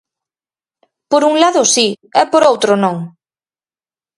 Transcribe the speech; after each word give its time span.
Por 1.11 1.21
un 1.29 1.35
lado 1.43 1.61
si 1.73 1.87
e 2.21 2.23
por 2.31 2.43
outro 2.51 2.71
non. 2.83 2.95